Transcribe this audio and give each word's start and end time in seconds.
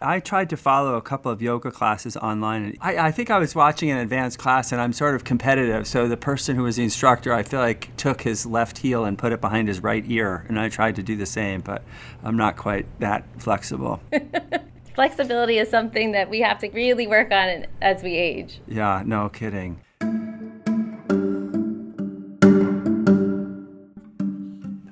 I 0.00 0.20
tried 0.20 0.50
to 0.50 0.56
follow 0.56 0.96
a 0.96 1.02
couple 1.02 1.30
of 1.30 1.40
yoga 1.40 1.70
classes 1.70 2.16
online. 2.16 2.76
I, 2.80 2.98
I, 2.98 3.10
think 3.12 3.30
I 3.30 3.38
was 3.38 3.54
watching 3.54 3.90
an 3.90 3.98
advanced 3.98 4.38
class 4.38 4.72
and 4.72 4.80
I'm 4.80 4.92
sort 4.92 5.14
of 5.14 5.24
competitive. 5.24 5.86
So 5.86 6.08
the 6.08 6.16
person 6.16 6.56
who 6.56 6.64
was 6.64 6.76
the 6.76 6.82
instructor, 6.82 7.32
I 7.32 7.42
feel 7.42 7.60
like 7.60 7.96
took 7.96 8.22
his 8.22 8.44
left 8.44 8.78
heel 8.78 9.04
and 9.04 9.16
put 9.16 9.32
it 9.32 9.40
behind 9.40 9.68
his 9.68 9.82
right 9.82 10.04
ear. 10.06 10.44
And 10.48 10.58
I 10.58 10.68
tried 10.68 10.96
to 10.96 11.02
do 11.02 11.16
the 11.16 11.26
same, 11.26 11.60
but 11.60 11.82
I'm 12.22 12.36
not 12.36 12.56
quite 12.56 12.86
that 13.00 13.24
flexible. 13.38 14.00
Flexibility 14.94 15.58
is 15.58 15.68
something 15.68 16.12
that 16.12 16.30
we 16.30 16.40
have 16.40 16.60
to 16.60 16.68
really 16.70 17.08
work 17.08 17.32
on 17.32 17.66
as 17.82 18.02
we 18.02 18.16
age. 18.16 18.60
Yeah, 18.68 19.02
no 19.04 19.28
kidding. 19.28 19.80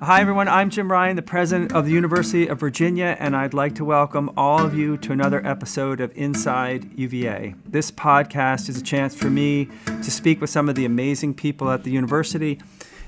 Hi, 0.03 0.19
everyone. 0.19 0.49
I'm 0.49 0.69
Jim 0.69 0.91
Ryan, 0.91 1.15
the 1.15 1.21
president 1.21 1.71
of 1.71 1.85
the 1.85 1.93
University 1.93 2.47
of 2.47 2.59
Virginia, 2.59 3.15
and 3.21 3.37
I'd 3.37 3.53
like 3.53 3.73
to 3.75 3.85
welcome 3.85 4.29
all 4.35 4.59
of 4.59 4.75
you 4.75 4.97
to 4.97 5.13
another 5.13 5.41
episode 5.47 6.01
of 6.01 6.11
Inside 6.17 6.99
UVA. 6.99 7.55
This 7.65 7.89
podcast 7.89 8.67
is 8.67 8.77
a 8.77 8.83
chance 8.83 9.15
for 9.15 9.29
me 9.29 9.69
to 9.85 10.11
speak 10.11 10.41
with 10.41 10.49
some 10.49 10.67
of 10.67 10.75
the 10.75 10.83
amazing 10.83 11.35
people 11.35 11.69
at 11.69 11.85
the 11.85 11.89
university 11.89 12.59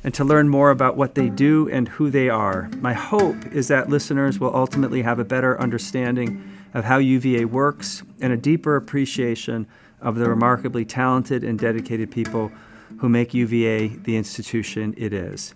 and 0.05 0.13
to 0.13 0.23
learn 0.23 0.47
more 0.47 0.71
about 0.71 0.95
what 0.95 1.15
they 1.15 1.27
do 1.27 1.67
and 1.69 1.89
who 1.89 2.09
they 2.09 2.29
are. 2.29 2.69
My 2.77 2.93
hope 2.93 3.45
is 3.47 3.67
that 3.67 3.89
listeners 3.89 4.39
will 4.39 4.55
ultimately 4.55 5.01
have 5.01 5.19
a 5.19 5.25
better 5.25 5.59
understanding 5.59 6.49
of 6.73 6.85
how 6.85 6.99
UVA 6.99 7.43
works 7.43 8.03
and 8.21 8.31
a 8.31 8.37
deeper 8.37 8.77
appreciation 8.77 9.67
of 9.99 10.15
the 10.15 10.29
remarkably 10.29 10.85
talented 10.85 11.43
and 11.43 11.59
dedicated 11.59 12.09
people 12.09 12.53
who 12.99 13.09
make 13.09 13.33
UVA 13.33 13.87
the 13.89 14.15
institution 14.15 14.93
it 14.95 15.11
is. 15.11 15.55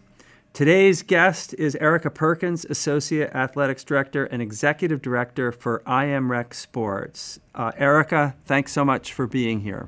Today's 0.59 1.03
guest 1.03 1.53
is 1.53 1.75
Erica 1.77 2.09
Perkins, 2.09 2.65
Associate 2.65 3.33
Athletics 3.33 3.81
Director 3.85 4.25
and 4.25 4.41
Executive 4.41 5.01
Director 5.01 5.53
for 5.53 5.81
IM-Rec 5.87 6.53
Sports. 6.53 7.39
Uh, 7.55 7.71
Erica, 7.77 8.35
thanks 8.43 8.73
so 8.73 8.83
much 8.83 9.13
for 9.13 9.25
being 9.25 9.61
here. 9.61 9.87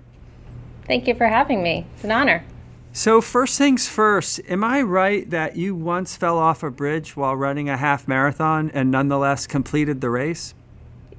Thank 0.88 1.10
you 1.10 1.14
for 1.14 1.28
having 1.28 1.62
me. 1.62 1.86
It's 1.94 2.06
an 2.06 2.12
honor. 2.12 2.46
So, 2.94 3.20
first 3.20 3.58
things 3.58 3.90
first, 3.90 4.40
am 4.48 4.64
I 4.64 4.82
right 4.82 5.30
that 5.30 5.58
you 5.58 5.76
once 5.76 6.16
fell 6.16 6.38
off 6.38 6.64
a 6.64 6.72
bridge 6.72 7.18
while 7.18 7.36
running 7.36 7.68
a 7.68 7.76
half 7.76 8.08
marathon 8.08 8.72
and 8.74 8.90
nonetheless 8.90 9.48
completed 9.48 10.00
the 10.00 10.10
race? 10.10 10.54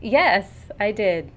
Yes, 0.01 0.49
I 0.81 0.93
did. 0.93 1.31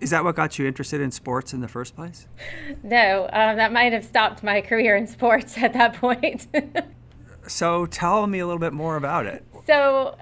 Is 0.00 0.08
that 0.08 0.24
what 0.24 0.34
got 0.34 0.58
you 0.58 0.66
interested 0.66 1.02
in 1.02 1.10
sports 1.10 1.52
in 1.52 1.60
the 1.60 1.68
first 1.68 1.94
place? 1.94 2.26
No, 2.82 3.24
um, 3.24 3.58
that 3.58 3.70
might 3.70 3.92
have 3.92 4.06
stopped 4.06 4.42
my 4.42 4.62
career 4.62 4.96
in 4.96 5.06
sports 5.06 5.58
at 5.58 5.74
that 5.74 5.92
point. 5.92 6.46
So 7.46 7.86
tell 7.86 8.26
me 8.26 8.38
a 8.38 8.46
little 8.46 8.60
bit 8.60 8.72
more 8.72 8.96
about 8.96 9.26
it. 9.26 9.44
So, 9.66 10.16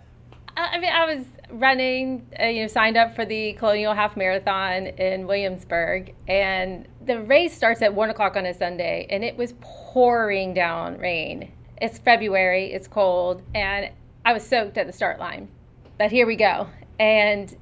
I 0.56 0.78
mean, 0.78 0.92
I 0.92 1.14
was 1.14 1.24
running, 1.50 2.26
uh, 2.38 2.46
you 2.46 2.62
know, 2.62 2.68
signed 2.68 2.96
up 2.96 3.14
for 3.14 3.24
the 3.24 3.54
Colonial 3.54 3.94
Half 3.94 4.16
Marathon 4.16 4.86
in 4.86 5.26
Williamsburg, 5.26 6.14
and 6.26 6.86
the 7.04 7.20
race 7.20 7.56
starts 7.56 7.82
at 7.82 7.94
one 7.94 8.10
o'clock 8.10 8.36
on 8.36 8.46
a 8.46 8.54
Sunday, 8.54 9.06
and 9.10 9.24
it 9.24 9.36
was 9.36 9.54
pouring 9.60 10.54
down 10.54 10.98
rain. 10.98 11.52
It's 11.80 11.98
February, 11.98 12.72
it's 12.72 12.88
cold, 12.88 13.42
and 13.54 13.90
I 14.24 14.32
was 14.32 14.46
soaked 14.46 14.76
at 14.78 14.86
the 14.86 14.92
start 14.92 15.18
line. 15.18 15.48
But 15.96 16.10
here 16.10 16.26
we 16.26 16.36
go. 16.36 16.68
And 16.98 17.54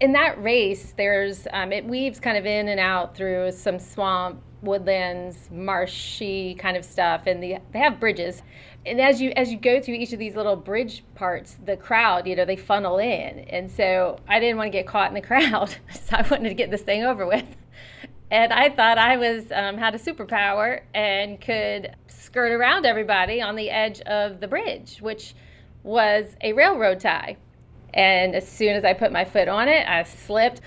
in 0.00 0.12
that 0.12 0.42
race, 0.42 0.94
there's 0.96 1.46
um, 1.52 1.72
it 1.72 1.84
weaves 1.84 2.20
kind 2.20 2.36
of 2.36 2.46
in 2.46 2.68
and 2.68 2.80
out 2.80 3.16
through 3.16 3.52
some 3.52 3.78
swamp, 3.78 4.42
woodlands, 4.62 5.48
marshy 5.50 6.54
kind 6.54 6.76
of 6.76 6.84
stuff, 6.84 7.26
and 7.26 7.42
the, 7.42 7.58
they 7.72 7.78
have 7.78 8.00
bridges 8.00 8.42
and 8.86 9.00
as 9.00 9.20
you 9.20 9.32
as 9.36 9.50
you 9.50 9.58
go 9.58 9.80
through 9.80 9.94
each 9.94 10.12
of 10.12 10.18
these 10.18 10.36
little 10.36 10.56
bridge 10.56 11.04
parts, 11.16 11.56
the 11.64 11.76
crowd, 11.76 12.26
you 12.26 12.36
know, 12.36 12.44
they 12.44 12.56
funnel 12.56 12.98
in, 12.98 13.40
and 13.40 13.70
so 13.70 14.18
I 14.28 14.38
didn't 14.38 14.56
want 14.56 14.68
to 14.68 14.78
get 14.78 14.86
caught 14.86 15.08
in 15.08 15.14
the 15.14 15.20
crowd, 15.26 15.74
so 15.90 16.16
I 16.16 16.22
wanted 16.22 16.48
to 16.48 16.54
get 16.54 16.70
this 16.70 16.82
thing 16.82 17.04
over 17.04 17.26
with. 17.26 17.44
And 18.30 18.52
I 18.52 18.70
thought 18.70 18.98
I 18.98 19.16
was 19.16 19.52
um, 19.52 19.76
had 19.76 19.94
a 19.94 19.98
superpower 19.98 20.82
and 20.94 21.40
could 21.40 21.94
skirt 22.08 22.52
around 22.52 22.86
everybody 22.86 23.40
on 23.40 23.54
the 23.54 23.70
edge 23.70 24.00
of 24.00 24.40
the 24.40 24.48
bridge, 24.48 24.98
which 25.00 25.34
was 25.84 26.36
a 26.40 26.52
railroad 26.52 26.98
tie. 26.98 27.36
And 27.94 28.34
as 28.34 28.48
soon 28.48 28.74
as 28.74 28.84
I 28.84 28.94
put 28.94 29.12
my 29.12 29.24
foot 29.24 29.46
on 29.46 29.68
it, 29.68 29.88
I 29.88 30.02
slipped. 30.02 30.60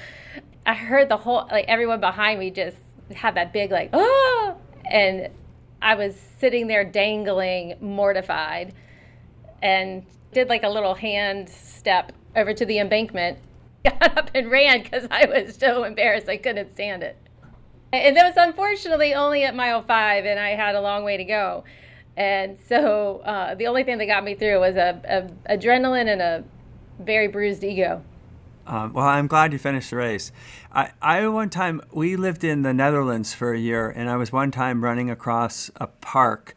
I 0.66 0.74
heard 0.74 1.10
the 1.10 1.18
whole 1.18 1.48
like 1.52 1.66
everyone 1.68 2.00
behind 2.00 2.40
me 2.40 2.52
just 2.52 2.78
have 3.16 3.36
that 3.36 3.54
big 3.54 3.72
like 3.72 3.90
oh, 3.94 4.56
and 4.90 5.30
I 5.82 5.96
was 5.96 6.16
sitting 6.40 6.68
there 6.68 6.84
dangling, 6.84 7.76
mortified, 7.80 8.74
and 9.62 10.06
did 10.34 10.50
like 10.50 10.64
a 10.64 10.70
little 10.70 10.94
hand 10.94 11.50
step 11.50 12.12
over 12.36 12.54
to 12.54 12.66
the 12.66 12.80
embankment, 12.80 13.40
got 13.84 14.18
up 14.18 14.32
and 14.34 14.52
ran 14.52 14.84
because 14.84 15.08
I 15.10 15.26
was 15.26 15.56
so 15.56 15.84
embarrassed 15.84 16.28
I 16.28 16.38
couldn't 16.38 16.74
stand 16.74 17.04
it. 17.04 17.18
And 17.92 18.16
that 18.18 18.26
was 18.26 18.36
unfortunately 18.38 19.14
only 19.14 19.44
at 19.44 19.56
mile 19.56 19.82
five, 19.82 20.26
and 20.26 20.40
I 20.40 20.50
had 20.50 20.76
a 20.76 20.82
long 20.82 21.04
way 21.04 21.18
to 21.18 21.24
go. 21.24 21.64
And 22.16 22.58
so 22.68 23.22
uh, 23.24 23.56
the 23.56 23.68
only 23.68 23.84
thing 23.84 23.98
that 23.98 24.06
got 24.06 24.24
me 24.24 24.36
through 24.36 24.60
was 24.60 24.76
a, 24.76 25.02
a 25.48 25.58
adrenaline 25.58 26.08
and 26.08 26.22
a 26.22 26.44
very 27.00 27.28
bruised 27.28 27.64
ego. 27.64 28.04
Um, 28.70 28.94
well, 28.94 29.08
I'm 29.08 29.26
glad 29.26 29.52
you 29.52 29.58
finished 29.58 29.90
the 29.90 29.96
race. 29.96 30.32
I, 30.72 30.92
I 31.02 31.28
one 31.28 31.50
time 31.50 31.82
we 31.92 32.16
lived 32.16 32.44
in 32.44 32.62
the 32.62 32.72
Netherlands 32.72 33.34
for 33.34 33.52
a 33.52 33.58
year, 33.58 33.90
and 33.90 34.08
I 34.08 34.16
was 34.16 34.32
one 34.32 34.52
time 34.52 34.84
running 34.84 35.10
across 35.10 35.72
a 35.78 35.88
park, 35.88 36.56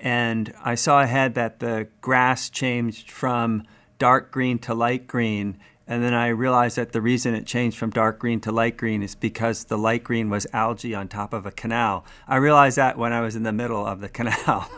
and 0.00 0.54
I 0.64 0.76
saw 0.76 1.02
ahead 1.02 1.34
that 1.34 1.58
the 1.58 1.88
grass 2.00 2.48
changed 2.48 3.10
from 3.10 3.64
dark 3.98 4.30
green 4.30 4.60
to 4.60 4.72
light 4.72 5.08
green, 5.08 5.58
and 5.88 6.02
then 6.02 6.12
I 6.12 6.28
realized 6.28 6.76
that 6.76 6.92
the 6.92 7.00
reason 7.00 7.34
it 7.34 7.46
changed 7.46 7.78
from 7.78 7.88
dark 7.88 8.18
green 8.18 8.40
to 8.40 8.52
light 8.52 8.76
green 8.76 9.02
is 9.02 9.14
because 9.14 9.64
the 9.64 9.78
light 9.78 10.04
green 10.04 10.28
was 10.28 10.46
algae 10.52 10.94
on 10.94 11.08
top 11.08 11.32
of 11.32 11.46
a 11.46 11.50
canal. 11.50 12.04
I 12.28 12.36
realized 12.36 12.76
that 12.76 12.98
when 12.98 13.14
I 13.14 13.22
was 13.22 13.34
in 13.34 13.42
the 13.42 13.52
middle 13.52 13.86
of 13.86 14.00
the 14.00 14.08
canal. 14.18 14.70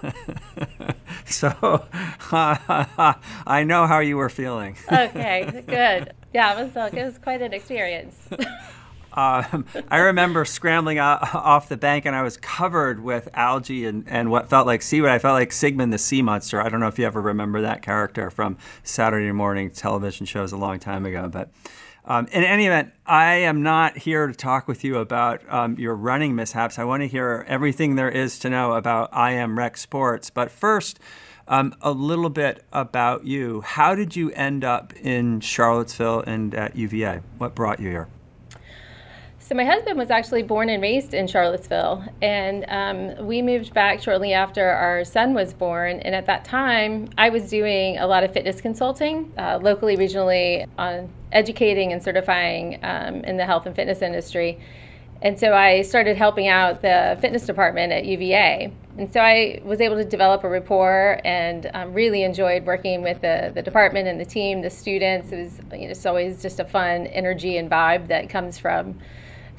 so 1.26 1.84
I 2.32 3.64
know 3.66 3.88
how 3.88 3.98
you 3.98 4.16
were 4.16 4.30
feeling. 4.30 4.76
okay, 4.90 5.64
good. 5.66 6.12
Yeah, 6.32 6.60
it 6.60 6.64
was, 6.64 6.76
uh, 6.76 6.90
it 6.92 7.04
was 7.04 7.18
quite 7.18 7.42
an 7.42 7.52
experience. 7.52 8.16
Um, 9.12 9.66
I 9.88 9.98
remember 9.98 10.44
scrambling 10.44 10.98
off 10.98 11.68
the 11.68 11.76
bank 11.76 12.06
and 12.06 12.14
I 12.14 12.22
was 12.22 12.36
covered 12.36 13.02
with 13.02 13.28
algae 13.34 13.84
and, 13.86 14.04
and 14.08 14.30
what 14.30 14.48
felt 14.48 14.66
like 14.66 14.82
seaweed. 14.82 15.10
I 15.10 15.18
felt 15.18 15.34
like 15.34 15.52
Sigmund 15.52 15.92
the 15.92 15.98
sea 15.98 16.22
monster. 16.22 16.60
I 16.60 16.68
don't 16.68 16.80
know 16.80 16.88
if 16.88 16.98
you 16.98 17.06
ever 17.06 17.20
remember 17.20 17.60
that 17.62 17.82
character 17.82 18.30
from 18.30 18.56
Saturday 18.82 19.32
morning 19.32 19.70
television 19.70 20.26
shows 20.26 20.52
a 20.52 20.56
long 20.56 20.78
time 20.78 21.04
ago. 21.04 21.28
But 21.28 21.50
um, 22.04 22.26
in 22.32 22.44
any 22.44 22.66
event, 22.66 22.92
I 23.06 23.34
am 23.34 23.62
not 23.62 23.98
here 23.98 24.26
to 24.26 24.32
talk 24.32 24.68
with 24.68 24.84
you 24.84 24.98
about 24.98 25.42
um, 25.52 25.76
your 25.78 25.94
running 25.94 26.34
mishaps. 26.34 26.78
I 26.78 26.84
want 26.84 27.02
to 27.02 27.08
hear 27.08 27.44
everything 27.48 27.96
there 27.96 28.10
is 28.10 28.38
to 28.40 28.50
know 28.50 28.72
about 28.72 29.10
IM-Rec 29.12 29.76
Sports. 29.76 30.30
But 30.30 30.50
first, 30.50 30.98
um, 31.46 31.74
a 31.82 31.90
little 31.90 32.30
bit 32.30 32.64
about 32.72 33.26
you. 33.26 33.60
How 33.60 33.94
did 33.94 34.14
you 34.14 34.30
end 34.32 34.64
up 34.64 34.94
in 34.96 35.40
Charlottesville 35.40 36.20
and 36.20 36.54
at 36.54 36.76
UVA? 36.76 37.22
What 37.38 37.54
brought 37.54 37.80
you 37.80 37.90
here? 37.90 38.08
So 39.50 39.56
my 39.56 39.64
husband 39.64 39.98
was 39.98 40.10
actually 40.10 40.44
born 40.44 40.68
and 40.68 40.80
raised 40.80 41.12
in 41.12 41.26
Charlottesville, 41.26 42.04
and 42.22 42.64
um, 42.68 43.26
we 43.26 43.42
moved 43.42 43.74
back 43.74 44.00
shortly 44.00 44.32
after 44.32 44.64
our 44.64 45.02
son 45.04 45.34
was 45.34 45.52
born. 45.52 45.98
And 45.98 46.14
at 46.14 46.26
that 46.26 46.44
time, 46.44 47.08
I 47.18 47.30
was 47.30 47.50
doing 47.50 47.98
a 47.98 48.06
lot 48.06 48.22
of 48.22 48.32
fitness 48.32 48.60
consulting, 48.60 49.32
uh, 49.36 49.58
locally, 49.60 49.96
regionally, 49.96 50.68
on 50.78 51.08
educating 51.32 51.92
and 51.92 52.00
certifying 52.00 52.78
um, 52.84 53.24
in 53.24 53.38
the 53.38 53.44
health 53.44 53.66
and 53.66 53.74
fitness 53.74 54.02
industry. 54.02 54.60
And 55.20 55.36
so 55.36 55.52
I 55.52 55.82
started 55.82 56.16
helping 56.16 56.46
out 56.46 56.80
the 56.80 57.18
fitness 57.20 57.44
department 57.44 57.92
at 57.92 58.04
UVA. 58.04 58.72
And 58.98 59.12
so 59.12 59.18
I 59.18 59.60
was 59.64 59.80
able 59.80 59.96
to 59.96 60.04
develop 60.04 60.44
a 60.44 60.48
rapport 60.48 61.20
and 61.24 61.68
um, 61.74 61.92
really 61.92 62.22
enjoyed 62.22 62.66
working 62.66 63.02
with 63.02 63.20
the, 63.20 63.50
the 63.52 63.62
department 63.62 64.06
and 64.06 64.20
the 64.20 64.24
team, 64.24 64.62
the 64.62 64.70
students. 64.70 65.32
It 65.32 65.42
was 65.42 65.58
you 65.72 65.86
know, 65.86 65.90
it's 65.90 66.06
always 66.06 66.40
just 66.40 66.60
a 66.60 66.64
fun 66.64 67.08
energy 67.08 67.56
and 67.56 67.68
vibe 67.68 68.06
that 68.06 68.30
comes 68.30 68.56
from 68.56 69.00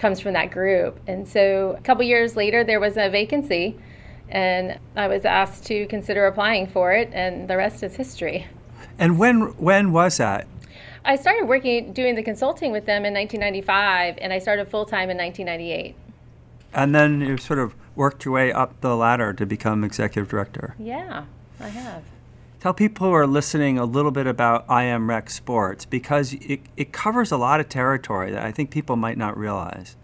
comes 0.02 0.20
from 0.20 0.34
that 0.34 0.52
group. 0.52 1.00
And 1.08 1.28
so 1.28 1.76
a 1.78 1.82
couple 1.82 2.04
years 2.04 2.36
later, 2.36 2.64
there 2.64 2.80
was 2.80 2.98
a 2.98 3.08
vacancy, 3.08 3.78
and 4.30 4.80
I 4.96 5.08
was 5.08 5.24
asked 5.24 5.66
to 5.68 5.86
consider 5.88 6.26
applying 6.26 6.68
for 6.68 6.92
it, 6.92 7.12
and 7.14 7.48
the 7.48 7.56
rest 7.56 7.84
is 7.84 7.96
history. 7.96 8.48
And 8.98 9.18
when 9.20 9.42
when 9.58 9.94
was 9.94 10.18
that? 10.18 10.48
I 11.06 11.16
started 11.16 11.48
working 11.48 11.94
doing 11.94 12.16
the 12.16 12.24
consulting 12.24 12.72
with 12.72 12.86
them 12.86 13.06
in 13.06 13.14
1995, 13.14 14.18
and 14.20 14.34
I 14.34 14.40
started 14.40 14.68
full 14.68 14.86
time 14.86 15.10
in 15.10 15.18
1998. 15.18 15.96
And 16.74 16.96
then 16.96 17.22
you 17.22 17.38
sort 17.38 17.60
of 17.60 17.76
worked 17.96 18.26
your 18.26 18.34
way 18.34 18.52
up 18.52 18.80
the 18.82 18.96
ladder 18.96 19.34
to 19.34 19.46
become 19.46 19.84
executive 19.84 20.30
director. 20.30 20.76
Yeah, 20.80 21.26
I 21.60 21.70
have. 21.70 22.04
Tell 22.62 22.76
people 22.76 23.08
who 23.08 23.14
are 23.14 23.26
listening 23.26 23.80
a 23.80 23.86
little 23.86 24.12
bit 24.12 24.28
about 24.28 24.70
IM-Rec 24.70 25.32
Sports 25.32 25.84
because 25.84 26.34
it, 26.34 26.60
it 26.78 26.94
covers 26.94 27.32
a 27.32 27.38
lot 27.38 27.60
of 27.60 27.70
territory 27.70 28.30
that 28.30 28.46
I 28.46 28.52
think 28.52 28.70
people 28.70 28.96
might 28.96 29.18
not 29.18 29.36
realize. 29.36 29.98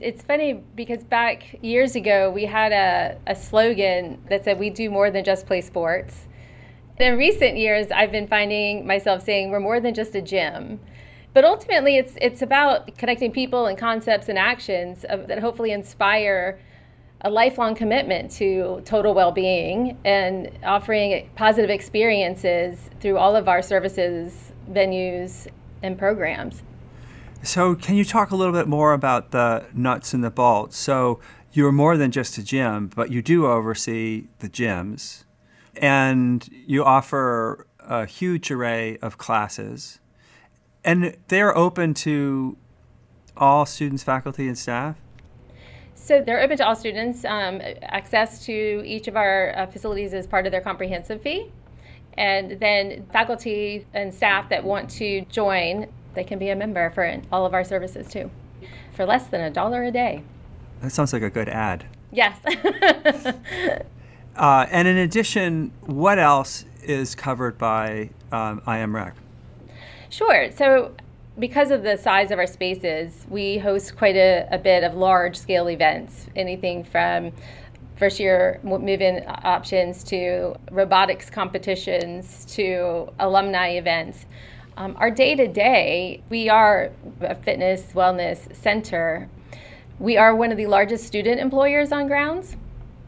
It's 0.00 0.22
funny 0.22 0.54
because 0.74 1.04
back 1.04 1.58
years 1.60 1.94
ago, 1.94 2.30
we 2.30 2.46
had 2.46 2.72
a, 2.72 3.18
a 3.26 3.36
slogan 3.36 4.18
that 4.30 4.44
said, 4.44 4.58
We 4.58 4.70
do 4.70 4.88
more 4.88 5.10
than 5.10 5.24
just 5.24 5.46
play 5.46 5.60
sports. 5.60 6.26
In 6.98 7.18
recent 7.18 7.58
years, 7.58 7.88
I've 7.90 8.10
been 8.10 8.28
finding 8.28 8.86
myself 8.86 9.22
saying, 9.22 9.50
We're 9.50 9.60
more 9.60 9.78
than 9.78 9.92
just 9.92 10.14
a 10.14 10.22
gym. 10.22 10.80
But 11.34 11.44
ultimately, 11.44 11.98
it's 11.98 12.14
it's 12.18 12.40
about 12.40 12.96
connecting 12.96 13.30
people 13.30 13.66
and 13.66 13.76
concepts 13.76 14.30
and 14.30 14.38
actions 14.38 15.02
that 15.02 15.38
hopefully 15.38 15.72
inspire 15.72 16.58
a 17.24 17.30
lifelong 17.30 17.74
commitment 17.74 18.30
to 18.30 18.82
total 18.84 19.14
well-being 19.14 19.96
and 20.04 20.50
offering 20.62 21.30
positive 21.34 21.70
experiences 21.70 22.90
through 23.00 23.16
all 23.16 23.34
of 23.34 23.48
our 23.48 23.62
services, 23.62 24.52
venues, 24.70 25.48
and 25.82 25.98
programs. 25.98 26.62
So, 27.42 27.74
can 27.74 27.94
you 27.96 28.04
talk 28.04 28.30
a 28.30 28.36
little 28.36 28.52
bit 28.52 28.68
more 28.68 28.92
about 28.92 29.30
the 29.30 29.66
nuts 29.74 30.12
and 30.14 30.22
the 30.22 30.30
bolts? 30.30 30.76
So, 30.76 31.18
you're 31.52 31.72
more 31.72 31.96
than 31.96 32.10
just 32.10 32.36
a 32.36 32.42
gym, 32.42 32.90
but 32.94 33.10
you 33.10 33.22
do 33.22 33.46
oversee 33.46 34.28
the 34.40 34.48
gyms, 34.48 35.24
and 35.76 36.48
you 36.66 36.84
offer 36.84 37.66
a 37.78 38.06
huge 38.06 38.50
array 38.50 38.98
of 38.98 39.18
classes, 39.18 39.98
and 40.84 41.16
they're 41.28 41.56
open 41.56 41.94
to 41.94 42.56
all 43.36 43.64
students, 43.66 44.02
faculty, 44.02 44.46
and 44.46 44.58
staff. 44.58 44.96
So 45.94 46.20
they're 46.20 46.40
open 46.40 46.56
to 46.58 46.66
all 46.66 46.76
students. 46.76 47.24
Um, 47.24 47.60
access 47.82 48.44
to 48.46 48.82
each 48.84 49.08
of 49.08 49.16
our 49.16 49.56
uh, 49.56 49.66
facilities 49.66 50.12
is 50.12 50.26
part 50.26 50.46
of 50.46 50.52
their 50.52 50.60
comprehensive 50.60 51.22
fee. 51.22 51.50
And 52.16 52.60
then 52.60 53.06
faculty 53.12 53.86
and 53.92 54.12
staff 54.14 54.48
that 54.50 54.64
want 54.64 54.90
to 54.90 55.22
join, 55.22 55.88
they 56.14 56.24
can 56.24 56.38
be 56.38 56.50
a 56.50 56.56
member 56.56 56.90
for 56.90 57.20
all 57.32 57.44
of 57.44 57.54
our 57.54 57.64
services 57.64 58.08
too, 58.08 58.30
for 58.92 59.04
less 59.04 59.26
than 59.26 59.40
a 59.40 59.50
dollar 59.50 59.82
a 59.84 59.90
day. 59.90 60.22
That 60.80 60.90
sounds 60.90 61.12
like 61.12 61.22
a 61.22 61.30
good 61.30 61.48
ad. 61.48 61.86
Yes. 62.12 62.38
uh, 64.36 64.66
and 64.70 64.86
in 64.86 64.96
addition, 64.96 65.72
what 65.80 66.18
else 66.18 66.64
is 66.82 67.14
covered 67.14 67.58
by 67.58 68.10
um, 68.30 68.62
IM-Rec? 68.68 69.16
Sure. 70.10 70.52
So 70.52 70.94
because 71.38 71.70
of 71.70 71.82
the 71.82 71.96
size 71.96 72.30
of 72.30 72.38
our 72.38 72.46
spaces, 72.46 73.26
we 73.28 73.58
host 73.58 73.96
quite 73.96 74.16
a, 74.16 74.46
a 74.50 74.58
bit 74.58 74.84
of 74.84 74.94
large 74.94 75.36
scale 75.36 75.68
events, 75.68 76.28
anything 76.36 76.84
from 76.84 77.32
first 77.96 78.18
year 78.18 78.60
move 78.62 79.00
in 79.00 79.24
options 79.26 80.02
to 80.04 80.54
robotics 80.70 81.30
competitions 81.30 82.44
to 82.44 83.08
alumni 83.18 83.70
events. 83.70 84.26
Um, 84.76 84.96
our 84.98 85.10
day 85.10 85.36
to 85.36 85.46
day, 85.46 86.22
we 86.28 86.48
are 86.48 86.90
a 87.20 87.34
fitness 87.34 87.92
wellness 87.94 88.54
center. 88.54 89.28
We 90.00 90.16
are 90.16 90.34
one 90.34 90.50
of 90.50 90.56
the 90.56 90.66
largest 90.66 91.04
student 91.04 91.40
employers 91.40 91.92
on 91.92 92.08
grounds. 92.08 92.56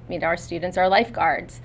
I 0.06 0.10
mean, 0.10 0.22
our 0.22 0.36
students 0.36 0.76
are 0.76 0.88
lifeguards 0.88 1.60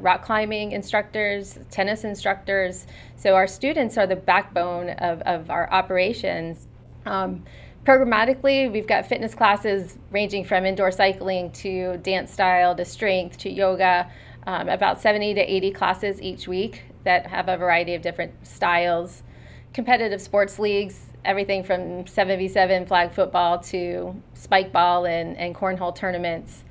rock 0.00 0.24
climbing 0.24 0.72
instructors, 0.72 1.58
tennis 1.70 2.04
instructors. 2.04 2.86
So 3.16 3.34
our 3.34 3.46
students 3.46 3.96
are 3.98 4.06
the 4.06 4.16
backbone 4.16 4.90
of, 4.90 5.20
of 5.22 5.50
our 5.50 5.70
operations. 5.72 6.66
Um, 7.06 7.44
programmatically, 7.84 8.70
we've 8.70 8.86
got 8.86 9.06
fitness 9.06 9.34
classes 9.34 9.98
ranging 10.10 10.44
from 10.44 10.64
indoor 10.64 10.90
cycling 10.90 11.50
to 11.52 11.96
dance 11.98 12.32
style 12.32 12.74
to 12.74 12.84
strength 12.84 13.38
to 13.38 13.50
yoga, 13.50 14.10
um, 14.46 14.68
about 14.68 15.00
70 15.00 15.34
to 15.34 15.40
80 15.40 15.70
classes 15.72 16.22
each 16.22 16.48
week 16.48 16.84
that 17.04 17.26
have 17.26 17.48
a 17.48 17.56
variety 17.56 17.94
of 17.94 18.02
different 18.02 18.46
styles. 18.46 19.22
Competitive 19.72 20.20
sports 20.20 20.58
leagues, 20.58 21.06
everything 21.24 21.62
from 21.62 22.04
7v7 22.04 22.88
flag 22.88 23.12
football 23.12 23.58
to 23.58 24.20
spike 24.34 24.72
ball 24.72 25.06
and, 25.06 25.36
and 25.36 25.54
cornhole 25.54 25.94
tournaments. 25.94 26.64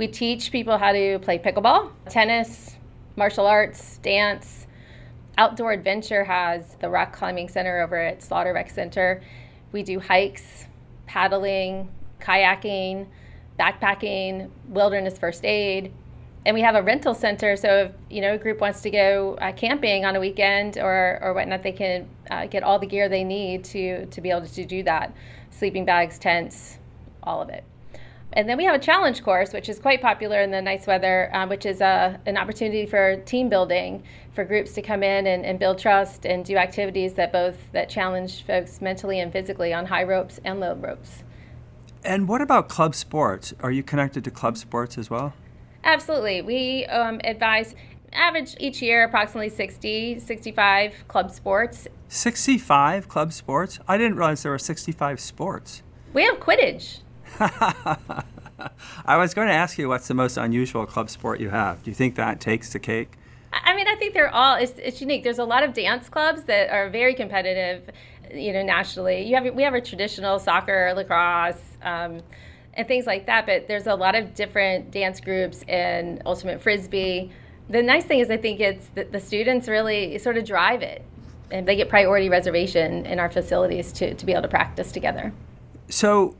We 0.00 0.08
teach 0.08 0.50
people 0.50 0.78
how 0.78 0.92
to 0.92 1.18
play 1.18 1.38
pickleball, 1.38 1.90
tennis, 2.08 2.78
martial 3.16 3.46
arts, 3.46 3.98
dance. 3.98 4.66
Outdoor 5.36 5.72
Adventure 5.72 6.24
has 6.24 6.76
the 6.76 6.88
rock 6.88 7.12
climbing 7.12 7.50
center 7.50 7.82
over 7.82 7.96
at 7.96 8.22
Slaughter 8.22 8.54
Rec 8.54 8.70
Center. 8.70 9.22
We 9.72 9.82
do 9.82 10.00
hikes, 10.00 10.68
paddling, 11.04 11.90
kayaking, 12.18 13.08
backpacking, 13.58 14.48
wilderness 14.68 15.18
first 15.18 15.44
aid, 15.44 15.92
and 16.46 16.54
we 16.54 16.62
have 16.62 16.76
a 16.76 16.82
rental 16.82 17.12
center. 17.12 17.54
So 17.54 17.68
if 17.68 17.92
you 18.08 18.22
know 18.22 18.36
a 18.36 18.38
group 18.38 18.62
wants 18.62 18.80
to 18.80 18.90
go 18.90 19.34
uh, 19.34 19.52
camping 19.52 20.06
on 20.06 20.16
a 20.16 20.20
weekend 20.20 20.78
or 20.78 21.18
or 21.20 21.34
whatnot, 21.34 21.62
they 21.62 21.72
can 21.72 22.08
uh, 22.30 22.46
get 22.46 22.62
all 22.62 22.78
the 22.78 22.86
gear 22.86 23.10
they 23.10 23.22
need 23.22 23.64
to 23.64 24.06
to 24.06 24.22
be 24.22 24.30
able 24.30 24.46
to 24.46 24.64
do 24.64 24.82
that: 24.84 25.12
sleeping 25.50 25.84
bags, 25.84 26.18
tents, 26.18 26.78
all 27.22 27.42
of 27.42 27.50
it. 27.50 27.64
And 28.32 28.48
then 28.48 28.56
we 28.56 28.64
have 28.64 28.76
a 28.76 28.78
challenge 28.78 29.24
course, 29.24 29.52
which 29.52 29.68
is 29.68 29.80
quite 29.80 30.00
popular 30.00 30.40
in 30.40 30.52
the 30.52 30.62
nice 30.62 30.86
weather, 30.86 31.30
um, 31.34 31.48
which 31.48 31.66
is 31.66 31.80
a, 31.80 31.84
uh, 31.84 32.16
an 32.26 32.36
opportunity 32.36 32.86
for 32.86 33.16
team 33.16 33.48
building 33.48 34.04
for 34.34 34.44
groups 34.44 34.72
to 34.74 34.82
come 34.82 35.02
in 35.02 35.26
and, 35.26 35.44
and, 35.44 35.58
build 35.58 35.78
trust 35.78 36.24
and 36.24 36.44
do 36.44 36.56
activities 36.56 37.14
that 37.14 37.32
both 37.32 37.56
that 37.72 37.88
challenge 37.88 38.44
folks 38.44 38.80
mentally 38.80 39.18
and 39.18 39.32
physically 39.32 39.74
on 39.74 39.86
high 39.86 40.04
ropes 40.04 40.38
and 40.44 40.60
low 40.60 40.74
ropes. 40.74 41.24
And 42.04 42.28
what 42.28 42.40
about 42.40 42.68
club 42.68 42.94
sports? 42.94 43.52
Are 43.60 43.72
you 43.72 43.82
connected 43.82 44.22
to 44.24 44.30
club 44.30 44.56
sports 44.56 44.96
as 44.96 45.10
well? 45.10 45.34
Absolutely. 45.82 46.40
We 46.40 46.86
um, 46.86 47.20
advise 47.24 47.74
average 48.12 48.56
each 48.58 48.82
year 48.82 49.04
approximately 49.04 49.48
60 49.48 50.18
65 50.18 51.04
club 51.06 51.30
sports 51.30 51.86
65 52.08 53.08
club 53.08 53.32
sports 53.32 53.78
i 53.86 53.96
didn't 53.96 54.16
realize 54.16 54.42
there 54.42 54.50
were 54.50 54.58
65 54.58 55.20
sports 55.20 55.82
we 56.12 56.24
have 56.24 56.40
quidditch 56.40 57.02
I 59.06 59.16
was 59.16 59.34
going 59.34 59.48
to 59.48 59.54
ask 59.54 59.78
you 59.78 59.88
what's 59.88 60.08
the 60.08 60.14
most 60.14 60.36
unusual 60.36 60.86
club 60.86 61.10
sport 61.10 61.40
you 61.40 61.50
have. 61.50 61.82
Do 61.82 61.90
you 61.90 61.94
think 61.94 62.16
that 62.16 62.40
takes 62.40 62.72
the 62.72 62.78
cake? 62.78 63.12
I 63.52 63.74
mean, 63.74 63.88
I 63.88 63.96
think 63.96 64.14
they're 64.14 64.32
all 64.32 64.56
it's, 64.56 64.72
it's 64.78 65.00
unique. 65.00 65.24
There's 65.24 65.38
a 65.38 65.44
lot 65.44 65.62
of 65.62 65.74
dance 65.74 66.08
clubs 66.08 66.44
that 66.44 66.70
are 66.70 66.88
very 66.88 67.14
competitive, 67.14 67.90
you 68.32 68.52
know, 68.52 68.62
nationally. 68.62 69.22
You 69.22 69.34
have 69.36 69.54
we 69.54 69.62
have 69.62 69.74
a 69.74 69.80
traditional 69.80 70.38
soccer, 70.38 70.92
lacrosse, 70.94 71.60
um, 71.82 72.20
and 72.74 72.86
things 72.86 73.06
like 73.06 73.26
that. 73.26 73.46
But 73.46 73.66
there's 73.66 73.86
a 73.86 73.94
lot 73.94 74.14
of 74.14 74.34
different 74.34 74.90
dance 74.92 75.20
groups 75.20 75.64
and 75.66 76.22
ultimate 76.26 76.62
frisbee. 76.62 77.32
The 77.68 77.82
nice 77.82 78.04
thing 78.04 78.20
is, 78.20 78.30
I 78.30 78.36
think 78.36 78.60
it's 78.60 78.88
that 78.94 79.12
the 79.12 79.20
students 79.20 79.68
really 79.68 80.18
sort 80.18 80.36
of 80.36 80.44
drive 80.44 80.82
it, 80.82 81.04
and 81.50 81.66
they 81.66 81.74
get 81.74 81.88
priority 81.88 82.28
reservation 82.28 83.04
in 83.06 83.18
our 83.18 83.30
facilities 83.30 83.92
to 83.94 84.14
to 84.14 84.26
be 84.26 84.32
able 84.32 84.42
to 84.42 84.48
practice 84.48 84.92
together. 84.92 85.32
So 85.88 86.36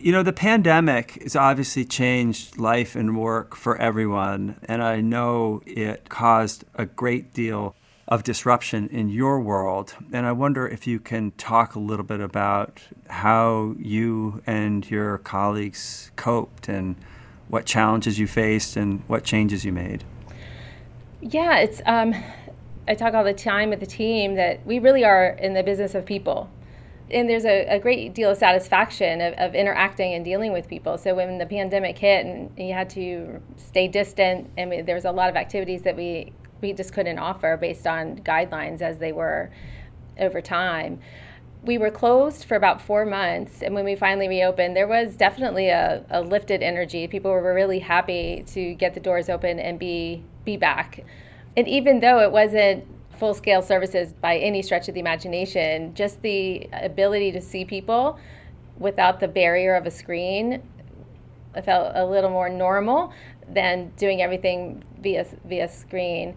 you 0.00 0.12
know, 0.12 0.22
the 0.22 0.32
pandemic 0.32 1.22
has 1.22 1.36
obviously 1.36 1.84
changed 1.84 2.56
life 2.56 2.96
and 2.96 3.18
work 3.18 3.54
for 3.54 3.76
everyone, 3.76 4.56
and 4.64 4.82
I 4.82 5.02
know 5.02 5.62
it 5.66 6.08
caused 6.08 6.64
a 6.74 6.86
great 6.86 7.34
deal 7.34 7.76
of 8.08 8.24
disruption 8.24 8.88
in 8.88 9.10
your 9.10 9.40
world. 9.40 9.94
And 10.10 10.24
I 10.24 10.32
wonder 10.32 10.66
if 10.66 10.86
you 10.86 10.98
can 11.00 11.32
talk 11.32 11.74
a 11.74 11.78
little 11.78 12.04
bit 12.04 12.20
about 12.20 12.80
how 13.08 13.74
you 13.78 14.42
and 14.46 14.90
your 14.90 15.18
colleagues 15.18 16.10
coped 16.16 16.68
and 16.68 16.96
what 17.48 17.66
challenges 17.66 18.18
you 18.18 18.26
faced 18.26 18.76
and 18.76 19.02
what 19.06 19.22
changes 19.22 19.64
you 19.64 19.72
made. 19.72 20.04
Yeah, 21.20 21.58
it's. 21.58 21.82
Um, 21.84 22.14
I 22.88 22.94
talk 22.94 23.12
all 23.14 23.22
the 23.22 23.34
time 23.34 23.68
with 23.70 23.80
the 23.80 23.86
team 23.86 24.34
that 24.36 24.66
we 24.66 24.78
really 24.78 25.04
are 25.04 25.28
in 25.28 25.52
the 25.52 25.62
business 25.62 25.94
of 25.94 26.06
people 26.06 26.50
and 27.10 27.28
there's 27.28 27.44
a, 27.44 27.66
a, 27.66 27.78
great 27.78 28.14
deal 28.14 28.30
of 28.30 28.36
satisfaction 28.36 29.20
of, 29.20 29.34
of, 29.34 29.54
interacting 29.54 30.14
and 30.14 30.24
dealing 30.24 30.52
with 30.52 30.68
people. 30.68 30.96
So 30.96 31.14
when 31.14 31.38
the 31.38 31.46
pandemic 31.46 31.98
hit 31.98 32.24
and 32.24 32.50
you 32.56 32.72
had 32.72 32.90
to 32.90 33.40
stay 33.56 33.88
distant, 33.88 34.50
and 34.56 34.70
we, 34.70 34.80
there 34.82 34.94
was 34.94 35.04
a 35.04 35.12
lot 35.12 35.28
of 35.28 35.36
activities 35.36 35.82
that 35.82 35.96
we 35.96 36.32
we 36.60 36.72
just 36.72 36.92
couldn't 36.92 37.18
offer 37.18 37.56
based 37.56 37.86
on 37.86 38.16
guidelines 38.18 38.82
as 38.82 38.98
they 38.98 39.12
were 39.12 39.50
over 40.18 40.40
time. 40.42 41.00
We 41.62 41.78
were 41.78 41.90
closed 41.90 42.44
for 42.44 42.54
about 42.54 42.80
four 42.80 43.04
months, 43.04 43.62
and 43.62 43.74
when 43.74 43.84
we 43.84 43.96
finally 43.96 44.28
reopened, 44.28 44.76
there 44.76 44.88
was 44.88 45.16
definitely 45.16 45.68
a, 45.68 46.04
a 46.10 46.20
lifted 46.20 46.62
energy. 46.62 47.06
People 47.06 47.30
were 47.30 47.54
really 47.54 47.78
happy 47.78 48.44
to 48.48 48.74
get 48.74 48.94
the 48.94 49.00
doors 49.00 49.28
open 49.28 49.58
and 49.58 49.78
be 49.78 50.22
be 50.44 50.56
back. 50.56 51.04
And 51.56 51.66
even 51.68 52.00
though 52.00 52.20
it 52.20 52.32
wasn't 52.32 52.84
full 53.20 53.34
scale 53.34 53.62
services 53.62 54.12
by 54.14 54.38
any 54.38 54.62
stretch 54.62 54.88
of 54.88 54.94
the 54.94 55.00
imagination. 55.00 55.94
Just 55.94 56.20
the 56.22 56.68
ability 56.72 57.30
to 57.32 57.40
see 57.40 57.64
people 57.64 58.18
without 58.78 59.20
the 59.20 59.28
barrier 59.28 59.76
of 59.76 59.86
a 59.86 59.90
screen 59.90 60.62
I 61.54 61.60
felt 61.60 61.92
a 61.94 62.04
little 62.04 62.30
more 62.30 62.48
normal 62.48 63.12
than 63.48 63.90
doing 63.96 64.22
everything 64.22 64.82
via 65.00 65.26
via 65.44 65.68
screen. 65.68 66.36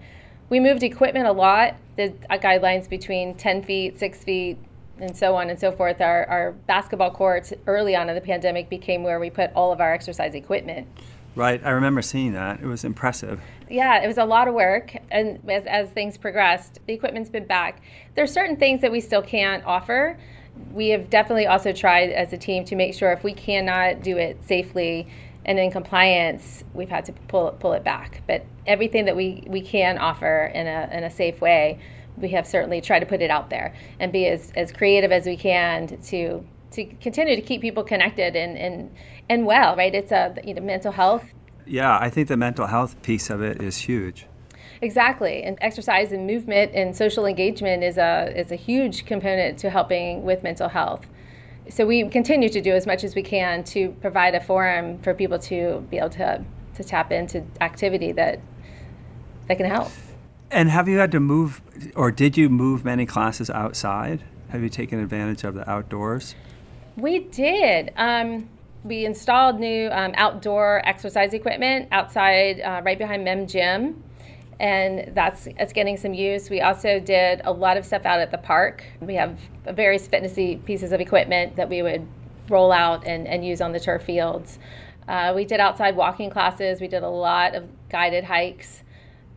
We 0.50 0.60
moved 0.60 0.84
equipment 0.84 1.28
a 1.28 1.32
lot. 1.32 1.76
The 1.96 2.14
uh, 2.30 2.38
guidelines 2.38 2.90
between 2.90 3.36
10 3.36 3.64
feet, 3.64 4.00
6 4.00 4.24
feet, 4.24 4.58
and 5.00 5.16
so 5.16 5.36
on 5.36 5.50
and 5.50 5.60
so 5.60 5.72
forth. 5.72 6.02
Our, 6.02 6.26
our 6.26 6.52
basketball 6.52 7.12
courts 7.12 7.54
early 7.66 7.96
on 7.96 8.10
in 8.10 8.16
the 8.16 8.22
pandemic 8.22 8.70
became 8.70 9.04
where 9.04 9.20
we 9.20 9.30
put 9.30 9.52
all 9.54 9.72
of 9.72 9.80
our 9.80 9.94
exercise 9.94 10.36
equipment. 10.36 10.88
Right, 11.36 11.64
I 11.64 11.72
remember 11.72 12.02
seeing 12.02 12.34
that. 12.34 12.60
It 12.62 12.66
was 12.66 12.84
impressive. 12.84 13.42
Yeah, 13.74 14.04
it 14.04 14.08
was 14.08 14.20
a 14.20 14.24
lot 14.26 14.48
of 14.48 14.54
work, 14.54 14.96
and 15.10 15.40
as, 15.50 15.66
as 15.66 15.90
things 15.90 16.16
progressed, 16.16 16.78
the 16.86 16.94
equipment's 16.94 17.32
been 17.32 17.48
back. 17.48 17.82
There's 18.14 18.32
certain 18.32 18.56
things 18.56 18.82
that 18.82 18.92
we 18.92 19.02
still 19.02 19.24
can't 19.24 19.66
offer. 19.66 20.16
We 20.72 20.90
have 20.90 21.10
definitely 21.10 21.48
also 21.48 21.74
tried 21.74 22.12
as 22.12 22.32
a 22.34 22.38
team 22.38 22.66
to 22.66 22.76
make 22.76 22.94
sure 22.94 23.12
if 23.12 23.24
we 23.24 23.34
cannot 23.34 24.04
do 24.04 24.18
it 24.18 24.38
safely 24.46 25.08
and 25.46 25.58
in 25.58 25.72
compliance, 25.72 26.64
we've 26.76 26.90
had 26.90 27.04
to 27.06 27.14
pull 27.28 27.50
pull 27.60 27.74
it 27.74 27.84
back. 27.84 28.22
But 28.28 28.46
everything 28.68 29.06
that 29.06 29.16
we, 29.16 29.44
we 29.48 29.62
can 29.62 29.98
offer 29.98 30.52
in 30.54 30.68
a 30.68 30.88
in 30.92 31.04
a 31.04 31.10
safe 31.10 31.42
way, 31.42 31.80
we 32.16 32.30
have 32.30 32.46
certainly 32.46 32.80
tried 32.80 33.00
to 33.00 33.08
put 33.08 33.24
it 33.24 33.32
out 33.32 33.50
there 33.50 33.74
and 34.00 34.12
be 34.12 34.28
as, 34.28 34.52
as 34.56 34.72
creative 34.72 35.12
as 35.12 35.26
we 35.26 35.36
can 35.36 35.88
to 35.88 36.46
to 36.74 36.86
continue 37.02 37.36
to 37.36 37.42
keep 37.42 37.62
people 37.62 37.84
connected 37.84 38.36
and 38.36 38.56
and, 38.56 38.96
and 39.30 39.48
well, 39.48 39.76
right? 39.76 39.96
It's 39.96 40.12
a 40.12 40.36
you 40.46 40.54
know 40.54 40.62
mental 40.62 40.92
health. 40.92 41.26
Yeah, 41.66 41.98
I 42.00 42.10
think 42.10 42.28
the 42.28 42.38
mental 42.38 42.68
health 42.68 43.02
piece 43.02 43.30
of 43.30 43.42
it 43.42 43.62
is 43.62 43.78
huge. 43.78 44.28
Exactly, 44.82 45.44
and 45.44 45.58
exercise 45.62 46.12
and 46.12 46.28
movement 46.28 46.74
and 46.74 46.96
social 46.96 47.26
engagement 47.26 47.84
is 47.84 47.98
a 47.98 48.34
is 48.36 48.52
a 48.52 48.56
huge 48.56 49.06
component 49.06 49.58
to 49.60 49.70
helping 49.70 50.24
with 50.24 50.44
mental 50.44 50.68
health. 50.68 51.08
So 51.70 51.86
we 51.86 52.08
continue 52.10 52.50
to 52.50 52.60
do 52.60 52.74
as 52.74 52.86
much 52.86 53.04
as 53.04 53.16
we 53.16 53.24
can 53.24 53.64
to 53.66 53.92
provide 54.02 54.36
a 54.36 54.42
forum 54.42 55.00
for 55.00 55.14
people 55.14 55.40
to 55.40 55.86
be 55.90 55.98
able 55.98 56.10
to 56.10 56.44
to 56.76 56.84
tap 56.84 57.12
into 57.12 57.46
activity 57.62 58.12
that 58.14 58.40
that 59.48 59.58
can 59.58 59.68
help. 59.68 59.92
And 60.52 60.70
have 60.70 60.88
you 60.88 60.98
had 61.00 61.12
to 61.14 61.20
move, 61.20 61.62
or 61.96 62.12
did 62.12 62.38
you 62.38 62.50
move 62.50 62.86
many 62.86 63.06
classes 63.06 63.50
outside? 63.50 64.24
Have 64.50 64.62
you 64.62 64.70
taken 64.70 65.00
advantage 65.00 65.44
of 65.44 65.56
the 65.56 65.68
outdoors? 65.68 66.36
We 66.96 67.20
did. 67.20 67.92
Um, 67.98 68.50
we 68.84 69.06
installed 69.06 69.60
new 69.60 69.90
um, 69.92 70.14
outdoor 70.16 70.82
exercise 70.86 71.34
equipment 71.34 71.88
outside, 71.92 72.60
uh, 72.62 72.82
right 72.84 72.98
behind 72.98 73.24
Mem 73.24 73.48
Gym, 73.48 74.04
and 74.60 75.16
that's 75.16 75.48
it's 75.48 75.74
getting 75.74 75.98
some 75.98 76.14
use. 76.14 76.50
We 76.50 76.62
also 76.62 77.00
did 77.00 77.42
a 77.46 77.52
lot 77.52 77.78
of 77.78 77.86
stuff 77.86 78.06
out 78.06 78.20
at 78.20 78.32
the 78.32 78.38
park. 78.38 78.84
We 79.00 79.16
have 79.16 79.38
various 79.66 80.08
fitnessy 80.08 80.64
pieces 80.66 80.92
of 80.92 81.00
equipment 81.00 81.56
that 81.56 81.70
we 81.70 81.82
would 81.82 82.06
roll 82.50 82.72
out 82.72 83.08
and, 83.08 83.28
and 83.28 83.46
use 83.46 83.62
on 83.62 83.72
the 83.72 83.80
turf 83.80 84.04
fields. 84.04 84.60
Uh, 85.08 85.34
we 85.36 85.46
did 85.46 85.60
outside 85.60 85.96
walking 85.96 86.30
classes. 86.30 86.82
We 86.82 86.88
did 86.88 87.04
a 87.04 87.10
lot 87.10 87.56
of 87.56 87.68
guided 87.90 88.26
hikes. 88.26 88.84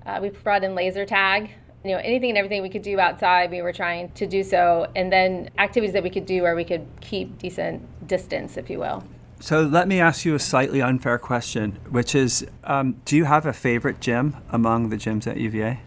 Uh, 0.04 0.18
we 0.22 0.30
brought 0.30 0.64
in 0.64 0.74
laser 0.74 1.04
tag. 1.04 1.50
You 1.84 1.92
know, 1.92 1.98
anything 1.98 2.30
and 2.30 2.38
everything 2.38 2.62
we 2.62 2.68
could 2.68 2.82
do 2.82 2.98
outside, 2.98 3.50
we 3.50 3.62
were 3.62 3.72
trying 3.72 4.10
to 4.12 4.26
do 4.26 4.42
so. 4.42 4.90
And 4.96 5.12
then 5.12 5.50
activities 5.58 5.92
that 5.92 6.02
we 6.02 6.10
could 6.10 6.26
do 6.26 6.42
where 6.42 6.56
we 6.56 6.64
could 6.64 6.86
keep 7.00 7.38
decent 7.38 8.08
distance, 8.08 8.56
if 8.56 8.68
you 8.68 8.80
will. 8.80 9.04
So 9.40 9.62
let 9.62 9.86
me 9.86 10.00
ask 10.00 10.24
you 10.24 10.34
a 10.34 10.38
slightly 10.38 10.80
unfair 10.80 11.18
question, 11.18 11.78
which 11.90 12.14
is 12.14 12.46
um, 12.64 13.00
Do 13.04 13.16
you 13.16 13.24
have 13.24 13.46
a 13.46 13.52
favorite 13.52 14.00
gym 14.00 14.36
among 14.50 14.88
the 14.88 14.96
gyms 14.96 15.26
at 15.26 15.36
UVA? 15.36 15.80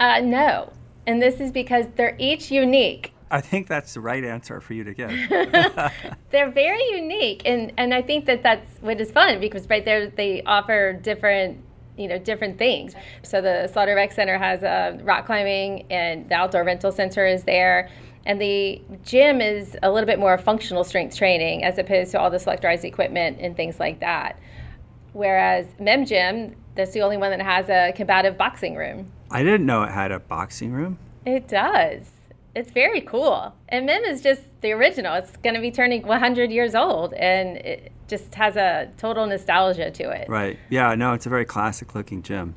Uh, 0.00 0.20
no. 0.20 0.72
And 1.06 1.22
this 1.22 1.40
is 1.40 1.52
because 1.52 1.86
they're 1.96 2.16
each 2.18 2.50
unique. 2.50 3.12
I 3.30 3.40
think 3.40 3.66
that's 3.66 3.94
the 3.94 4.00
right 4.00 4.24
answer 4.24 4.60
for 4.60 4.74
you 4.74 4.84
to 4.84 4.94
give. 4.94 5.10
they're 6.30 6.50
very 6.50 6.82
unique, 6.90 7.42
and, 7.44 7.72
and 7.76 7.92
I 7.92 8.00
think 8.00 8.24
that 8.24 8.42
that's 8.42 8.78
what 8.80 9.00
is 9.00 9.10
fun 9.10 9.38
because 9.38 9.68
right 9.68 9.84
there 9.84 10.08
they 10.08 10.42
offer 10.42 10.94
different 10.94 11.62
you 11.98 12.08
know 12.08 12.18
different 12.18 12.58
things. 12.58 12.94
So 13.22 13.42
the 13.42 13.68
Slaughter 13.68 13.94
Rec 13.94 14.12
Center 14.12 14.38
has 14.38 14.62
a 14.62 14.98
rock 15.02 15.26
climbing, 15.26 15.86
and 15.90 16.28
the 16.28 16.36
outdoor 16.36 16.64
rental 16.64 16.92
center 16.92 17.26
is 17.26 17.42
there. 17.44 17.90
And 18.28 18.38
the 18.38 18.82
gym 19.04 19.40
is 19.40 19.74
a 19.82 19.90
little 19.90 20.06
bit 20.06 20.18
more 20.18 20.36
functional 20.36 20.84
strength 20.84 21.16
training 21.16 21.64
as 21.64 21.78
opposed 21.78 22.10
to 22.12 22.20
all 22.20 22.28
the 22.28 22.36
selectorized 22.36 22.84
equipment 22.84 23.38
and 23.40 23.56
things 23.56 23.80
like 23.80 24.00
that. 24.00 24.38
Whereas 25.14 25.66
Mem 25.80 26.04
Gym, 26.04 26.54
that's 26.74 26.92
the 26.92 27.00
only 27.00 27.16
one 27.16 27.30
that 27.30 27.40
has 27.40 27.70
a 27.70 27.92
combative 27.96 28.36
boxing 28.36 28.76
room. 28.76 29.10
I 29.30 29.42
didn't 29.42 29.64
know 29.64 29.82
it 29.82 29.90
had 29.90 30.12
a 30.12 30.20
boxing 30.20 30.72
room. 30.72 30.98
It 31.24 31.48
does. 31.48 32.10
It's 32.54 32.70
very 32.70 33.00
cool. 33.00 33.54
And 33.70 33.86
Mem 33.86 34.04
is 34.04 34.20
just 34.20 34.42
the 34.60 34.72
original. 34.72 35.14
It's 35.14 35.34
going 35.38 35.54
to 35.54 35.60
be 35.60 35.70
turning 35.70 36.06
100 36.06 36.50
years 36.50 36.74
old, 36.74 37.14
and 37.14 37.56
it, 37.56 37.92
just 38.08 38.34
has 38.34 38.56
a 38.56 38.90
total 38.96 39.26
nostalgia 39.26 39.90
to 39.90 40.10
it. 40.10 40.30
Right. 40.30 40.58
Yeah, 40.70 40.94
no, 40.94 41.12
it's 41.12 41.26
a 41.26 41.28
very 41.28 41.44
classic 41.44 41.94
looking 41.94 42.22
gym. 42.22 42.54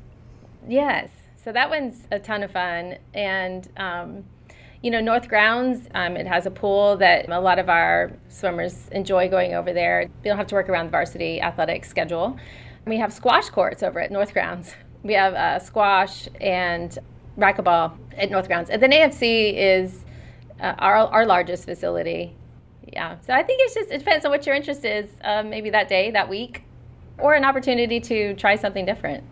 Yes. 0.66 1.10
So 1.44 1.52
that 1.52 1.68
one's 1.68 2.08
a 2.10 2.18
ton 2.18 2.42
of 2.42 2.52
fun. 2.52 2.96
And, 3.12 3.68
um, 3.76 4.24
you 4.82 4.90
know, 4.90 5.00
North 5.00 5.28
Grounds, 5.28 5.88
um, 5.94 6.16
it 6.16 6.26
has 6.26 6.46
a 6.46 6.50
pool 6.50 6.96
that 6.96 7.28
a 7.28 7.40
lot 7.40 7.58
of 7.58 7.68
our 7.68 8.12
swimmers 8.28 8.88
enjoy 8.90 9.28
going 9.28 9.54
over 9.54 9.72
there. 9.72 10.08
We 10.22 10.28
don't 10.28 10.36
have 10.36 10.48
to 10.48 10.54
work 10.54 10.68
around 10.68 10.86
the 10.86 10.90
varsity 10.90 11.40
athletic 11.40 11.84
schedule. 11.84 12.36
We 12.84 12.96
have 12.98 13.12
squash 13.12 13.48
courts 13.48 13.82
over 13.82 14.00
at 14.00 14.10
North 14.10 14.32
Grounds. 14.32 14.74
We 15.04 15.14
have 15.14 15.34
uh, 15.34 15.58
squash 15.58 16.28
and 16.40 16.96
racquetball 17.36 17.98
at 18.16 18.30
North 18.30 18.46
Grounds. 18.46 18.70
And 18.70 18.80
then 18.80 18.92
AFC 18.92 19.52
is 19.52 20.04
uh, 20.60 20.74
our, 20.78 20.94
our 20.94 21.26
largest 21.26 21.64
facility 21.64 22.36
yeah. 22.92 23.16
So 23.26 23.32
I 23.32 23.42
think 23.42 23.60
it's 23.62 23.74
just 23.74 23.90
it 23.90 23.98
depends 23.98 24.24
on 24.24 24.30
what 24.30 24.46
your 24.46 24.54
interest 24.54 24.84
is. 24.84 25.08
Um, 25.24 25.50
maybe 25.50 25.70
that 25.70 25.88
day, 25.88 26.10
that 26.10 26.28
week, 26.28 26.64
or 27.18 27.34
an 27.34 27.44
opportunity 27.44 28.00
to 28.00 28.34
try 28.34 28.56
something 28.56 28.84
different. 28.84 29.24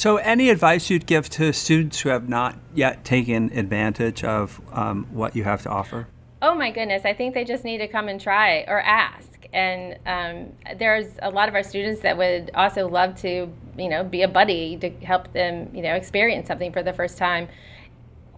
So, 0.00 0.16
any 0.16 0.48
advice 0.48 0.88
you'd 0.88 1.04
give 1.04 1.28
to 1.28 1.52
students 1.52 2.00
who 2.00 2.08
have 2.08 2.26
not 2.26 2.56
yet 2.74 3.04
taken 3.04 3.52
advantage 3.52 4.24
of 4.24 4.58
um, 4.72 5.06
what 5.10 5.36
you 5.36 5.44
have 5.44 5.60
to 5.64 5.68
offer? 5.68 6.08
Oh 6.40 6.54
my 6.54 6.70
goodness, 6.70 7.04
I 7.04 7.12
think 7.12 7.34
they 7.34 7.44
just 7.44 7.64
need 7.64 7.76
to 7.78 7.86
come 7.86 8.08
and 8.08 8.18
try 8.18 8.64
or 8.66 8.80
ask. 8.80 9.46
And 9.52 9.98
um, 10.06 10.78
there's 10.78 11.18
a 11.20 11.28
lot 11.28 11.50
of 11.50 11.54
our 11.54 11.62
students 11.62 12.00
that 12.00 12.16
would 12.16 12.50
also 12.54 12.88
love 12.88 13.14
to, 13.16 13.52
you 13.76 13.88
know, 13.90 14.02
be 14.02 14.22
a 14.22 14.28
buddy 14.28 14.78
to 14.78 14.88
help 15.04 15.34
them, 15.34 15.68
you 15.74 15.82
know, 15.82 15.94
experience 15.94 16.48
something 16.48 16.72
for 16.72 16.82
the 16.82 16.94
first 16.94 17.18
time 17.18 17.50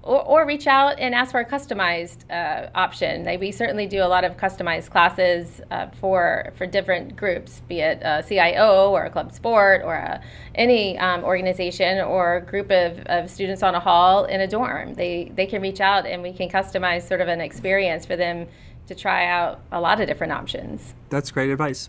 or, 0.02 0.22
or, 0.22 0.46
reach 0.46 0.66
out 0.66 0.98
and 0.98 1.14
ask 1.14 1.30
for 1.30 1.40
a 1.40 1.44
customized 1.44 2.30
uh, 2.30 2.68
option. 2.74 3.22
They, 3.22 3.36
we 3.36 3.52
certainly 3.52 3.86
do 3.86 4.02
a 4.02 4.06
lot 4.06 4.24
of 4.24 4.36
customized 4.36 4.90
classes 4.90 5.60
uh, 5.70 5.88
for 6.00 6.52
for 6.56 6.66
different 6.66 7.16
groups, 7.16 7.60
be 7.68 7.80
it 7.80 8.00
a 8.02 8.24
CIO 8.26 8.90
or 8.90 9.04
a 9.04 9.10
club 9.10 9.32
sport 9.32 9.82
or 9.84 9.94
a, 9.94 10.20
any 10.54 10.98
um, 10.98 11.22
organization 11.22 12.00
or 12.00 12.40
group 12.40 12.70
of, 12.70 12.98
of 13.06 13.30
students 13.30 13.62
on 13.62 13.74
a 13.74 13.80
hall 13.80 14.24
in 14.24 14.40
a 14.40 14.48
dorm. 14.48 14.94
They 14.94 15.30
they 15.34 15.46
can 15.46 15.62
reach 15.62 15.80
out 15.80 16.06
and 16.06 16.22
we 16.22 16.32
can 16.32 16.48
customize 16.48 17.06
sort 17.06 17.20
of 17.20 17.28
an 17.28 17.40
experience 17.40 18.04
for 18.04 18.16
them 18.16 18.48
to 18.88 18.94
try 18.94 19.26
out 19.26 19.60
a 19.70 19.80
lot 19.80 20.00
of 20.00 20.08
different 20.08 20.32
options. 20.32 20.94
That's 21.10 21.30
great 21.30 21.50
advice. 21.50 21.88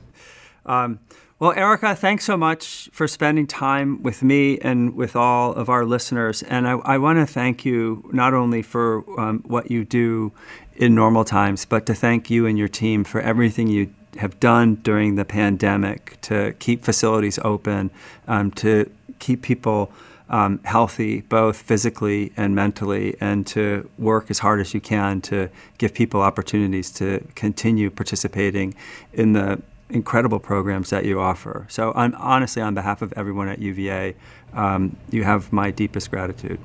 Um, 0.66 1.00
well, 1.44 1.52
Erica, 1.58 1.94
thanks 1.94 2.24
so 2.24 2.38
much 2.38 2.90
for 2.94 3.06
spending 3.06 3.46
time 3.46 4.02
with 4.02 4.24
me 4.24 4.58
and 4.60 4.96
with 4.96 5.14
all 5.14 5.52
of 5.52 5.68
our 5.68 5.84
listeners. 5.84 6.42
And 6.42 6.66
I, 6.66 6.72
I 6.86 6.98
want 6.98 7.20
to 7.20 7.26
thank 7.26 7.66
you 7.66 8.10
not 8.14 8.34
only 8.34 8.62
for 8.62 9.04
um, 9.20 9.44
what 9.46 9.70
you 9.70 9.84
do 9.84 10.32
in 10.78 10.96
normal 10.96 11.26
times, 11.26 11.66
but 11.66 11.86
to 11.88 11.94
thank 11.94 12.30
you 12.30 12.46
and 12.46 12.58
your 12.58 12.70
team 12.70 13.04
for 13.04 13.20
everything 13.20 13.68
you 13.68 13.94
have 14.20 14.40
done 14.40 14.76
during 14.76 15.16
the 15.16 15.26
pandemic 15.26 16.18
to 16.22 16.54
keep 16.60 16.86
facilities 16.86 17.38
open, 17.40 17.92
um, 18.26 18.50
to 18.52 18.90
keep 19.20 19.42
people 19.42 19.92
um, 20.30 20.62
healthy, 20.64 21.20
both 21.20 21.58
physically 21.58 22.32
and 22.38 22.56
mentally, 22.56 23.18
and 23.20 23.46
to 23.48 23.90
work 23.98 24.32
as 24.32 24.40
hard 24.40 24.62
as 24.62 24.74
you 24.74 24.80
can 24.80 25.20
to 25.20 25.50
give 25.78 25.94
people 25.94 26.22
opportunities 26.22 26.90
to 26.90 27.28
continue 27.36 27.90
participating 27.90 28.74
in 29.12 29.34
the 29.34 29.62
incredible 29.94 30.40
programs 30.40 30.90
that 30.90 31.06
you 31.06 31.20
offer. 31.20 31.66
So, 31.70 31.92
on, 31.94 32.16
honestly, 32.16 32.62
on 32.62 32.74
behalf 32.74 33.02
of 33.02 33.14
everyone 33.14 33.48
at 33.48 33.60
UVA, 33.60 34.16
um, 34.54 34.98
you 35.12 35.24
have 35.24 35.54
my 35.54 35.72
deepest 35.72 36.10
gratitude. 36.10 36.60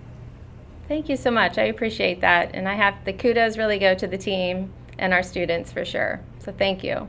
Thank 0.88 1.08
you 1.08 1.16
so 1.16 1.30
much. 1.30 1.58
I 1.58 1.64
appreciate 1.64 2.23
that. 2.23 2.54
And 2.54 2.66
I 2.68 2.75
have 2.75 2.94
the 3.04 3.12
kudos 3.12 3.58
really 3.58 3.78
go 3.78 3.94
to 3.94 4.06
the 4.06 4.18
team 4.18 4.73
and 4.99 5.12
our 5.12 5.23
students 5.23 5.70
for 5.70 5.85
sure. 5.85 6.20
So, 6.40 6.52
thank 6.52 6.82
you. 6.82 7.06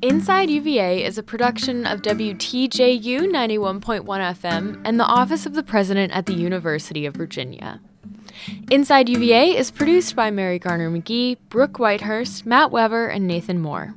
Inside 0.00 0.50
UVA 0.50 1.04
is 1.04 1.18
a 1.18 1.22
production 1.22 1.84
of 1.86 2.02
WTJU 2.02 3.20
91.1 3.30 4.04
FM 4.04 4.80
and 4.84 5.00
the 5.00 5.04
Office 5.04 5.46
of 5.46 5.54
the 5.54 5.62
President 5.62 6.12
at 6.12 6.26
the 6.26 6.34
University 6.34 7.06
of 7.06 7.14
Virginia. 7.14 7.80
Inside 8.70 9.08
UVA 9.08 9.56
is 9.56 9.70
produced 9.70 10.16
by 10.16 10.30
Mary 10.30 10.58
Garner 10.58 10.90
McGee, 10.90 11.36
Brooke 11.48 11.78
Whitehurst, 11.78 12.46
Matt 12.46 12.70
Weber, 12.70 13.08
and 13.08 13.26
Nathan 13.26 13.60
Moore. 13.60 13.94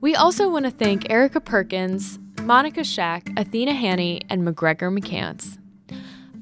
We 0.00 0.14
also 0.14 0.48
want 0.48 0.64
to 0.66 0.70
thank 0.70 1.10
Erica 1.10 1.40
Perkins, 1.40 2.18
Monica 2.42 2.84
Shack, 2.84 3.30
Athena 3.36 3.74
Hanny, 3.74 4.20
and 4.28 4.42
McGregor 4.46 4.96
McCants. 4.96 5.58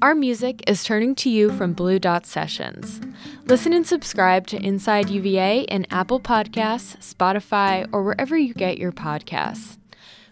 Our 0.01 0.13
music 0.13 0.61
is 0.69 0.83
turning 0.83 1.15
to 1.15 1.29
you 1.29 1.51
from 1.51 1.73
Blue 1.73 1.99
Dot 1.99 2.25
Sessions. 2.25 3.01
Listen 3.45 3.73
and 3.73 3.87
subscribe 3.87 4.45
to 4.47 4.61
Inside 4.61 5.09
UVA 5.09 5.61
in 5.61 5.87
Apple 5.89 6.19
Podcasts, 6.19 6.97
Spotify, 6.97 7.87
or 7.91 8.03
wherever 8.03 8.37
you 8.37 8.53
get 8.53 8.77
your 8.77 8.91
podcasts. 8.91 9.77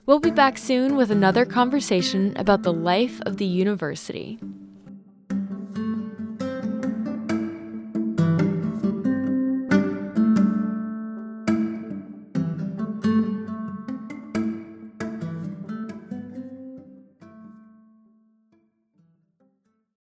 We'll 0.06 0.20
be 0.20 0.32
back 0.32 0.58
soon 0.58 0.98
with 0.98 1.10
another 1.10 1.46
conversation 1.46 2.36
about 2.36 2.64
the 2.64 2.74
life 2.74 3.22
of 3.22 3.38
the 3.38 3.46
university. 3.46 4.38